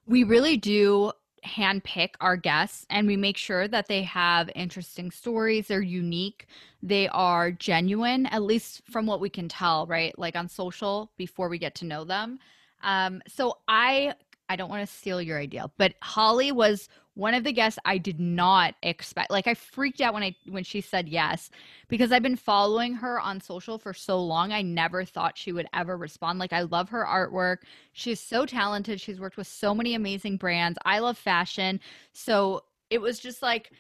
[0.07, 1.13] we really do
[1.45, 5.69] handpick our guests and we make sure that they have interesting stories.
[5.69, 6.47] They're unique.
[6.83, 10.17] They are genuine, at least from what we can tell, right?
[10.19, 12.39] Like on social before we get to know them.
[12.83, 14.15] Um, so I
[14.49, 16.89] I don't want to steal your idea, but Holly was
[17.21, 19.31] one of the guests I did not expect.
[19.31, 21.51] Like I freaked out when I when she said yes
[21.89, 24.53] because I've been following her on social for so long.
[24.53, 26.39] I never thought she would ever respond.
[26.39, 27.59] Like I love her artwork.
[27.93, 29.03] She's so talented.
[29.03, 30.79] She's worked with so many amazing brands.
[30.87, 31.81] I love fashion.
[32.15, 33.71] So it was just like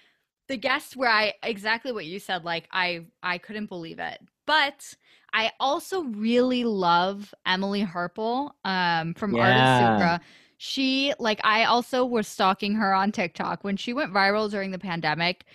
[0.48, 4.20] the guest where I exactly what you said like I I couldn't believe it.
[4.46, 4.94] But
[5.32, 9.88] I also really love Emily Harple um, from Yeah.
[9.98, 10.20] Sucra.
[10.62, 14.78] She like I also was stalking her on TikTok when she went viral during the
[14.78, 15.46] pandemic.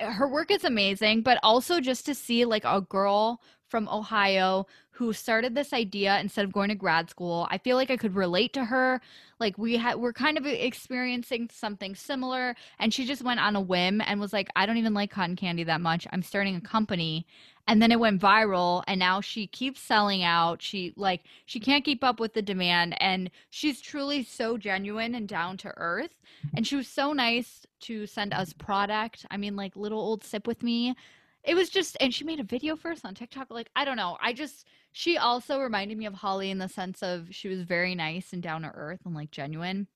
[0.00, 5.12] Her work is amazing, but also just to see like a girl from Ohio who
[5.12, 7.48] started this idea instead of going to grad school.
[7.50, 9.00] I feel like I could relate to her.
[9.40, 13.60] Like we had we're kind of experiencing something similar and she just went on a
[13.60, 16.06] whim and was like I don't even like cotton candy that much.
[16.12, 17.26] I'm starting a company
[17.66, 21.84] and then it went viral and now she keeps selling out she like she can't
[21.84, 26.20] keep up with the demand and she's truly so genuine and down to earth
[26.54, 30.46] and she was so nice to send us product i mean like little old sip
[30.46, 30.94] with me
[31.44, 34.16] it was just and she made a video first on tiktok like i don't know
[34.20, 37.94] i just she also reminded me of holly in the sense of she was very
[37.94, 39.86] nice and down to earth and like genuine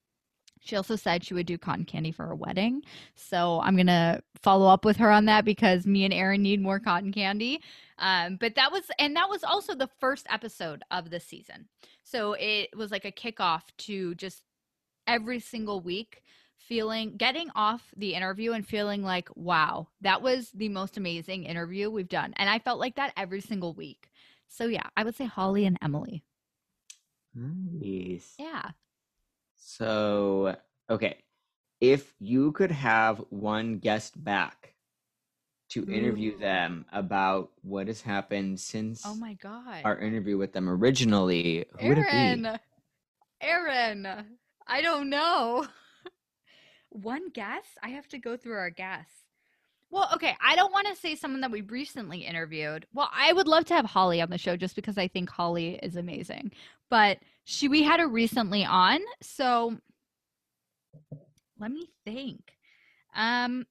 [0.61, 2.81] she also said she would do cotton candy for her wedding.
[3.15, 6.79] So I'm to follow up with her on that because me and Aaron need more
[6.79, 7.61] cotton candy.
[7.99, 11.67] Um, but that was, and that was also the first episode of the season.
[12.03, 14.43] So it was like a kickoff to just
[15.07, 16.23] every single week
[16.67, 21.89] feeling, getting off the interview and feeling like, wow, that was the most amazing interview
[21.89, 22.33] we've done.
[22.37, 24.09] And I felt like that every single week.
[24.47, 26.23] So yeah, I would say Holly and Emily.
[27.33, 28.33] Nice.
[28.37, 28.71] Yeah.
[29.55, 30.55] So,
[30.89, 31.17] okay.
[31.79, 34.73] If you could have one guest back
[35.69, 36.39] to interview Ooh.
[36.39, 39.81] them about what has happened since Oh my God.
[39.83, 42.17] our interview with them originally, who would it be?
[42.17, 42.59] Aaron,
[43.41, 44.25] Aaron,
[44.65, 45.67] I don't know.
[47.01, 47.65] One guess?
[47.83, 49.07] I have to go through our guess.
[49.89, 52.85] Well, okay, I don't want to say someone that we recently interviewed.
[52.93, 55.79] Well, I would love to have Holly on the show just because I think Holly
[55.81, 56.51] is amazing.
[56.89, 59.77] But she we had her recently on, so
[61.59, 62.53] let me think.
[63.15, 63.65] Um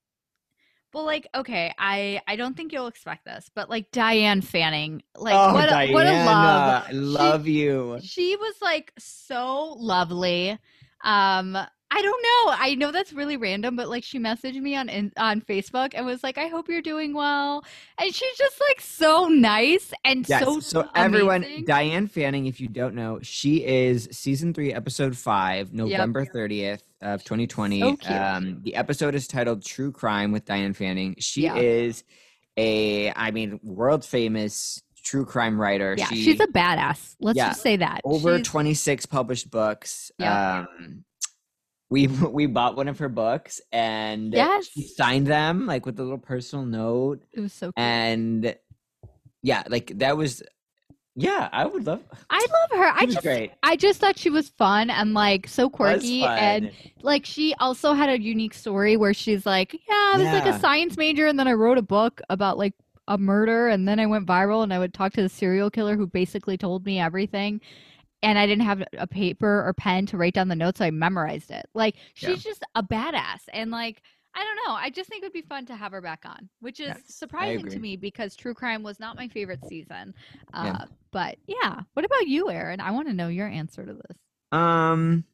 [0.95, 5.35] well like okay, I I don't think you'll expect this, but like Diane Fanning, like
[5.35, 6.85] oh, what a, what a love.
[6.89, 7.99] I love you.
[8.03, 10.59] She was like so lovely.
[11.05, 11.59] Um,
[11.91, 12.55] I don't know.
[12.59, 16.05] I know that's really random, but like she messaged me on in, on Facebook and
[16.05, 17.65] was like, "I hope you're doing well,"
[17.99, 20.43] and she's just like so nice and Yes.
[20.45, 21.65] so So, everyone, amazing.
[21.65, 27.23] Diane Fanning, if you don't know, she is season three, episode five, November thirtieth of
[27.23, 27.81] 2020.
[27.81, 28.13] So cute.
[28.13, 31.15] Um, the episode is titled "True Crime" with Diane Fanning.
[31.21, 31.55] She Yeah.
[31.57, 32.03] is
[32.57, 35.95] a, I mean, world famous true crime writer.
[35.97, 37.15] yeah, she, she's a badass.
[37.21, 37.51] Let's Yeah.
[37.51, 40.11] just say that over She's- 26 published books.
[40.19, 40.65] Yeah.
[40.81, 41.05] Um,
[41.91, 42.07] we
[42.39, 44.67] we bought one of her books and Yes.
[44.67, 47.73] she signed them like with a little personal note It was so.
[47.77, 48.57] And
[49.43, 50.43] yeah, like that was
[51.19, 52.93] yeah, I would love I love her.
[52.95, 53.53] I just, great.
[53.63, 58.11] I just thought she was fun and like so quirky and like she also had
[58.11, 61.49] a unique story where she's like, yeah, I was like a science major and then
[61.49, 62.75] I wrote a book about like
[63.09, 65.97] a murder and then I went viral and I would talk to the serial killer
[65.97, 67.63] who basically told me everything
[68.27, 70.91] and I didn't have a paper or pen to write down the notes so I
[70.91, 71.65] memorized it.
[71.75, 74.03] Like she's just a badass and like
[74.35, 74.75] I don't know.
[74.75, 77.03] I just think it would be fun to have her back on, which is Yes,
[77.09, 80.13] surprising to me because true crime was not my favorite season.
[80.53, 80.85] Uh, Yeah.
[81.13, 82.81] But yeah, what about you, Aaron?
[82.81, 84.19] I want to know your answer to this.
[84.53, 85.25] Um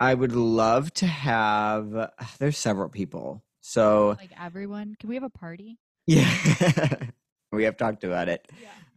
[0.00, 3.42] I would love to have there's several people.
[3.60, 5.78] So Like everyone, can we have a party?
[6.06, 6.26] yeah.
[7.52, 8.48] we have talked about it.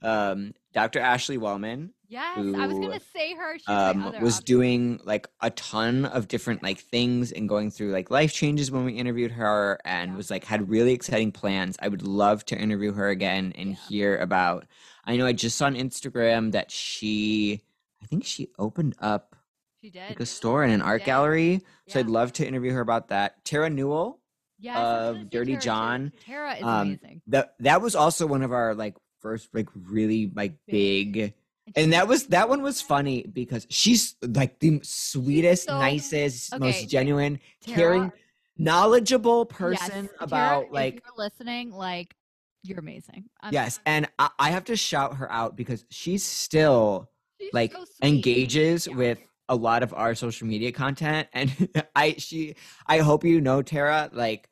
[0.03, 0.31] Yeah.
[0.31, 0.99] Um Dr.
[0.99, 3.57] Ashley Wellman Yes, I was gonna say her.
[3.67, 4.43] Um, was option.
[4.45, 8.83] doing like a ton of different like things and going through like life changes when
[8.83, 10.17] we interviewed her and Yeah.
[10.17, 11.77] was like had really exciting plans.
[11.81, 13.75] I would love to interview her again and Yeah.
[13.87, 14.65] hear about.
[15.05, 17.61] I know I just saw on Instagram that she,
[18.03, 19.37] I think she opened up
[19.81, 20.09] She did.
[20.09, 21.05] like a store and an art Yeah.
[21.05, 21.61] gallery.
[21.87, 23.45] So I'd love to interview her about that.
[23.45, 24.19] Tara Newell,
[24.59, 25.65] Yes, of Dirty Tara, too.
[25.65, 26.11] John.
[26.25, 27.21] Tara is Um, amazing.
[27.27, 31.33] that that was also one of our like first like really like Big.
[31.75, 36.59] and that was that one was funny because she's like the sweetest, so- nicest, okay,
[36.59, 38.11] most genuine, Tara- caring,
[38.57, 42.15] knowledgeable yes, person Tara, about if like you're listening, like
[42.63, 43.25] you're amazing.
[43.41, 47.09] I'm- yes, I'm- and I, I have to shout her out because she's still
[47.39, 48.95] she's like so engages Yeah.
[48.95, 49.19] with
[49.49, 51.27] a lot of our social media content.
[51.33, 51.51] And
[51.95, 52.55] I she
[52.87, 54.47] I hope you know Tara like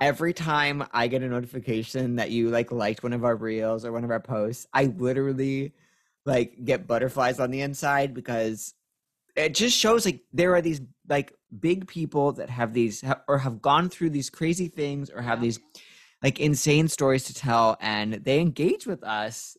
[0.00, 3.92] every time I get a notification that you like liked one of our reels or
[3.92, 5.72] one of our posts, I literally
[6.24, 8.74] like get butterflies on the inside because
[9.36, 13.62] it just shows like there are these like big people that have these or have
[13.62, 15.42] gone through these crazy things or have Yeah.
[15.42, 15.60] these
[16.22, 19.56] like insane stories to tell and they engage with us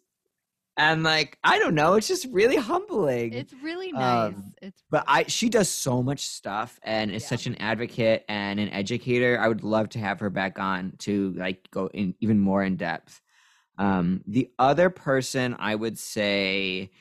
[0.80, 4.34] and like I don't know, it's just really humbling It's really nice.
[4.34, 7.30] Um, it's but I she does so much stuff and is Yeah.
[7.30, 9.39] such an advocate and an educator.
[9.39, 12.77] I would love to have her back on to like go in even more in
[12.77, 13.21] depth.
[13.77, 16.91] Um, the other person I would say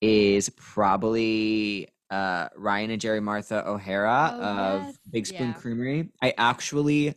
[0.00, 4.98] is probably uh, Ryan and Geri-Martha O'Hara Oh, of yes.
[5.10, 5.52] Big Spoon Yeah.
[5.54, 6.08] Creamery.
[6.22, 7.14] I actually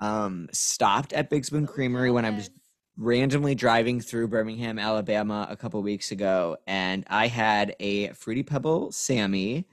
[0.00, 2.50] um, stopped at Big Spoon Creamery when I was.
[3.00, 8.92] Randomly driving through Birmingham, Alabama a couple weeks ago, and I had a Fruity Pebble
[8.92, 9.66] Sammy,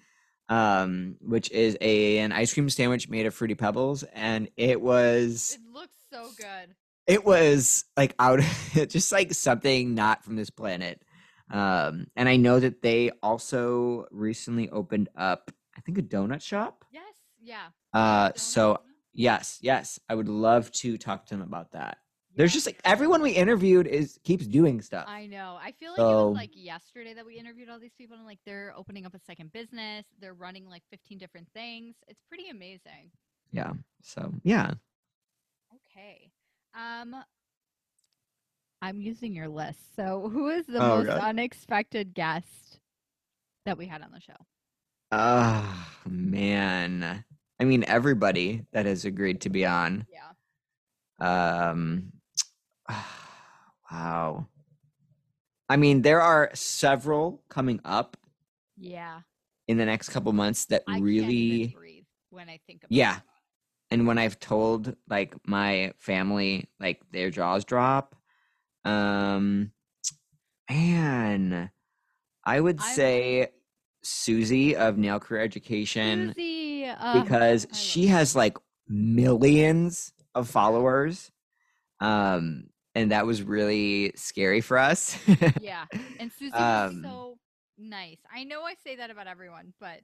[0.49, 5.59] um, which is a an ice cream sandwich made of Fruity Pebbles, and it was
[5.59, 6.73] It looks so good.
[7.05, 8.39] it was like out
[8.87, 11.01] just like something not from this planet.
[11.51, 16.83] Um, and I know that they also recently opened up, I think, a donut shop.
[16.91, 17.03] Yes.
[17.41, 17.67] Yeah.
[17.93, 18.79] Uh, Donut, so
[19.13, 21.97] yes, yes, I would love to talk to them about that.
[22.37, 25.05] There's just like everyone we interviewed is keeps doing stuff.
[25.07, 25.57] I know.
[25.59, 28.37] I feel like it was like yesterday that we interviewed all these people and like
[28.45, 30.05] they're opening up a second business.
[30.21, 31.95] They're running like 15 different things.
[32.07, 33.09] It's pretty amazing.
[33.51, 33.73] Yeah.
[34.03, 34.75] So yeah.
[35.73, 36.29] Okay.
[36.75, 37.15] Um
[38.83, 39.95] I'm using your list.
[39.95, 41.19] So who is the Oh, most God.
[41.19, 42.79] unexpected guest
[43.65, 44.37] that we had on the show?
[45.11, 47.23] Oh man.
[47.59, 50.05] I mean everybody that has agreed to be on.
[50.13, 51.71] Yeah.
[51.71, 52.11] Um
[53.91, 54.47] wow.
[55.69, 58.17] I mean there are several coming up
[58.77, 59.21] Yeah.
[59.67, 63.19] in the next couple months that I can't really when I think about Yeah.
[63.91, 68.15] and when I've told like my family like their jaws drop,
[68.85, 69.71] um
[70.69, 71.71] man,
[72.45, 73.49] I would I'm- say
[74.03, 78.57] Susie of Nail Career Education Susie, uh, because she has like
[78.87, 81.29] millions of followers.
[81.99, 85.17] Um and that was really scary for us.
[85.61, 85.85] yeah.
[86.19, 87.37] And Susie Um, was so
[87.77, 88.17] nice.
[88.33, 89.99] I know I say that about everyone, but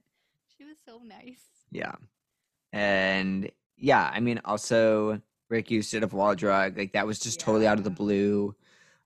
[0.56, 1.42] she was so nice.
[1.72, 1.96] Yeah.
[2.72, 7.66] And yeah, I mean also Rick Hustead of Wall Drug, like that was just totally
[7.66, 8.54] out of the blue.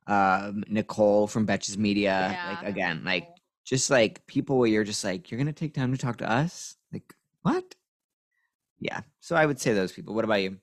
[0.06, 2.48] Um Nicole from Betches Media, yeah.
[2.60, 3.26] like again, like
[3.64, 6.76] just like people where you're just like, you're gonna take time to talk to us?
[6.92, 7.74] Like, what?
[8.80, 9.00] Yeah.
[9.20, 10.14] So I would say those people.
[10.14, 10.58] What about you?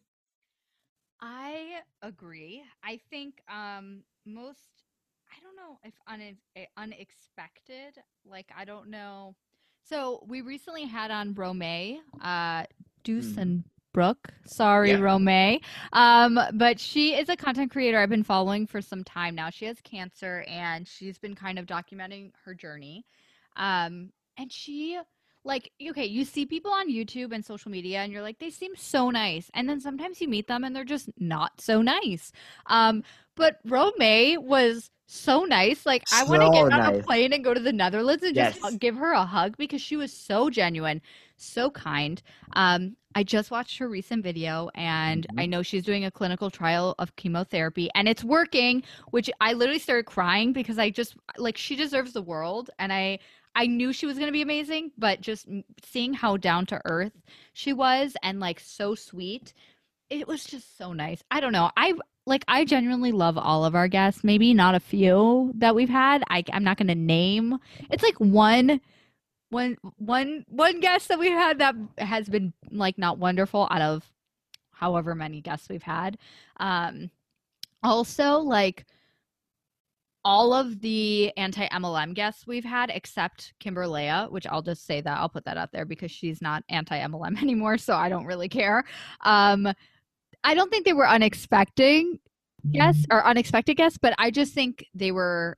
[2.05, 2.63] Agree.
[2.83, 4.83] I think um most
[5.31, 9.35] I don't know if une- eh, unexpected, like I don't know.
[9.83, 12.65] So we recently had on Romay, uh
[13.03, 13.37] Deuce Mhm.
[13.37, 14.33] and Brooke.
[14.45, 14.97] Sorry, Yeah.
[14.97, 15.63] Romay.
[15.93, 19.49] Um, but she is a content creator I've been following for some time now.
[19.49, 23.05] She has cancer and she's been kind of documenting her journey.
[23.55, 24.99] Um, and she
[25.45, 28.75] like okay, you see people on YouTube and social media and you're like, they seem
[28.75, 29.51] so nice.
[29.53, 32.31] And then sometimes you meet them and they're just not so nice.
[32.67, 33.03] Um,
[33.35, 35.85] but Romay was so nice.
[35.85, 38.35] Like I want to So get on a plane and go to the Netherlands and
[38.35, 38.59] just Yes.
[38.61, 41.01] hu- give her a hug because she was so genuine,
[41.37, 42.21] so kind.
[42.53, 45.37] Um, I just watched her recent video and Mhm.
[45.37, 49.79] I know she's doing a clinical trial of chemotherapy and it's working, which I literally
[49.79, 53.19] started crying because I just like she deserves the world and I
[53.55, 55.47] I knew she was going to be amazing, but just
[55.83, 57.13] seeing how down to earth
[57.53, 59.53] she was and like so sweet,
[60.09, 61.23] it was just so nice.
[61.31, 61.71] I don't know.
[61.77, 61.93] I
[62.25, 64.23] like I genuinely love all of our guests.
[64.23, 66.23] Maybe not a few that we've had.
[66.29, 67.57] I I'm not going to name.
[67.89, 68.81] It's like one
[69.49, 74.11] one one one guest that we had that has been like not wonderful out of
[74.71, 76.17] however many guests we've had.
[76.57, 77.09] Um
[77.83, 78.85] also like
[80.25, 85.19] all of the anti MLM guests we've had, except Kimberlea, which I'll just say that
[85.19, 88.49] I'll put that out there because she's not anti MLM anymore, so I don't really
[88.49, 88.83] care.
[89.21, 89.71] Um,
[90.43, 92.05] I don't think they were unexpected
[92.71, 95.57] guests or unexpected guests, but I just think they were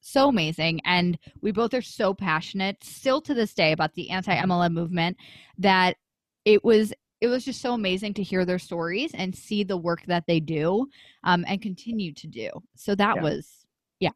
[0.00, 4.34] so amazing, and we both are so passionate still to this day about the anti
[4.34, 5.16] MLM movement
[5.58, 5.96] that
[6.44, 10.02] it was it was just so amazing to hear their stories and see the work
[10.06, 10.88] that they do
[11.24, 12.50] um, and continue to do.
[12.76, 13.66] So that was
[14.00, 14.10] Yeah.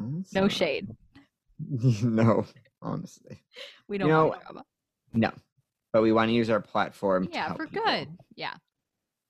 [0.00, 0.88] was no shade.
[2.02, 2.46] no,
[2.82, 3.42] honestly.
[3.88, 4.66] We don't You know, to talk about.
[5.12, 5.32] No.
[5.92, 7.84] But we want to use our platform to Yeah, help for people.
[7.86, 8.08] good.
[8.34, 8.54] Yeah.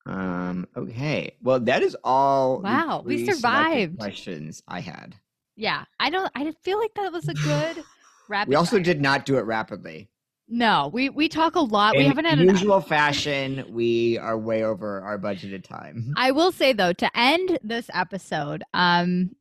[0.07, 0.67] Um.
[0.77, 1.37] Okay.
[1.43, 2.61] Well, that is all.
[2.61, 3.99] Wow, we survived.
[3.99, 5.15] Questions I had.
[5.57, 6.31] Yeah, I don't.
[6.35, 7.85] I feel like that was a good
[8.29, 8.49] rapid.
[8.51, 8.85] We also fire.
[8.85, 10.09] did not do it rapidly.
[10.49, 11.97] No, we we talk a lot.
[11.97, 13.65] we haven't had an usual fashion.
[13.71, 16.13] We are way over our budgeted time.
[16.17, 19.35] I will say though, to end this episode, um,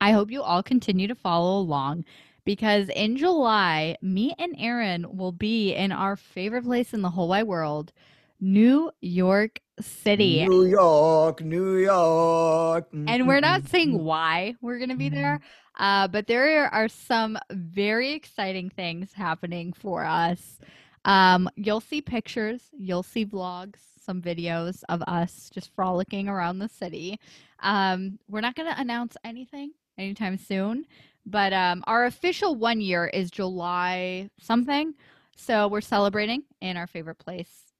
[0.00, 2.04] I hope you all continue to follow along
[2.44, 7.28] because in July, me and Aaron will be in our favorite place in the whole
[7.28, 7.92] wide world,
[8.38, 10.46] New York City.
[10.46, 12.88] New York, New York.
[12.92, 14.04] And we're not saying Mm-hmm.
[14.04, 15.40] why we're going to be there,
[15.80, 20.60] uh, but there are some very exciting things happening for us.
[21.06, 26.68] Um, you'll see pictures, you'll see vlogs, some videos of us just frolicking around the
[26.68, 27.18] city.
[27.60, 30.84] Um, we're not going to announce anything anytime soon,
[31.24, 34.94] but um, our official one year is July something.
[35.36, 37.72] So we're celebrating in our favorite place.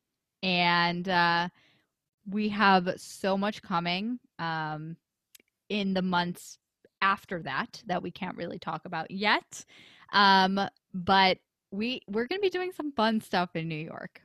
[0.42, 1.48] And uh,
[2.30, 4.96] we have so much coming um,
[5.68, 6.59] in the months
[7.02, 9.64] after that that we can't really talk about yet.
[10.12, 10.60] Um,
[10.92, 11.38] but
[11.70, 14.22] we we're going to be doing some fun stuff in New York.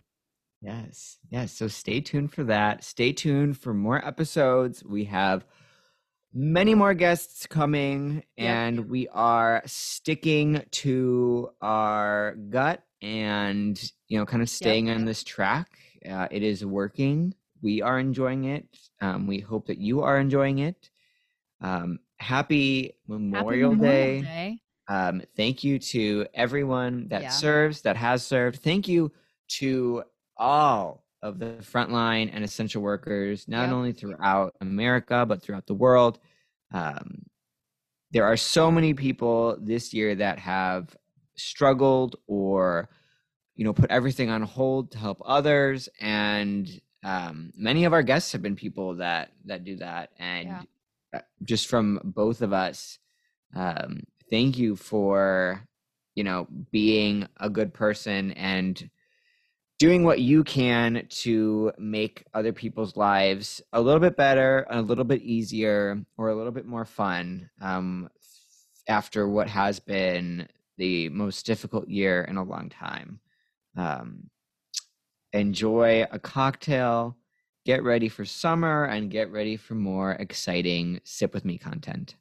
[0.62, 1.52] Yes, yes.
[1.52, 2.84] So stay tuned for that.
[2.84, 4.84] Stay tuned for more episodes.
[4.84, 5.46] We have
[6.34, 8.50] many more guests coming, Yep.
[8.56, 15.24] and we are sticking to our gut and you know, kind of staying on this
[15.24, 15.68] track.
[16.08, 17.34] Uh, it is working.
[17.62, 18.66] We are enjoying it.
[19.02, 20.90] Um, we hope that you are enjoying it.
[21.62, 24.22] Um, happy Happy Memorial, Day.
[24.22, 24.60] Day.
[24.88, 27.30] Um, thank you to everyone that Yeah.
[27.30, 28.62] serves, that has served.
[28.62, 29.12] Thank you
[29.60, 30.04] to
[30.38, 33.72] all of the frontline and essential workers, not Yep.
[33.74, 36.20] only throughout America, but throughout the world.
[36.72, 37.26] Um,
[38.12, 40.96] there are so many people this year that have
[41.36, 42.90] struggled or,
[43.56, 45.90] you know, put everything on hold to help others.
[46.00, 46.70] And
[47.04, 50.12] um, many of our guests have been people that that do that.
[50.20, 50.64] And Yeah.
[51.16, 53.00] Uh, just from both of us,
[53.56, 55.68] um, thank you for
[56.16, 58.90] you know being a good person and
[59.78, 65.04] doing what you can to make other people's lives a little bit better a little
[65.04, 68.10] bit easier or a little bit more fun um,
[68.88, 70.48] after what has been
[70.78, 73.20] the most difficult year in a long time.
[73.78, 74.30] Um,
[75.34, 77.18] enjoy a cocktail
[77.66, 82.16] get ready for summer and get ready for more exciting sip with me content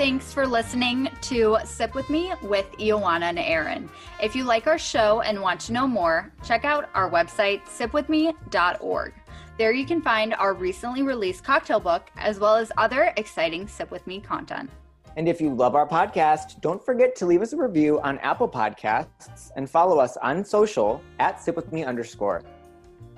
[0.00, 3.90] Thanks for listening to Sip With Me with Ioana and Aaron.
[4.18, 9.12] If you like our show and want to know more, check out our website, sipwithme.org.
[9.58, 13.90] There you can find our recently released cocktail book, as well as other exciting Sip
[13.90, 14.70] With Me content.
[15.16, 18.48] And if you love our podcast, don't forget to leave us a review on Apple
[18.48, 22.42] Podcasts and follow us on social at sipwithme underscore.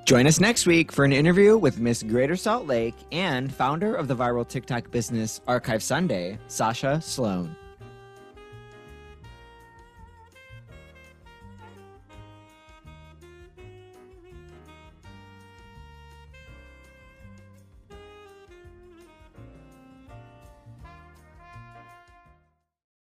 [0.05, 4.09] Join us next week for an interview with Miss Greater Salt Lake and founder of
[4.09, 7.55] the viral TikTok business Archive Sunday, Sasha Sloan.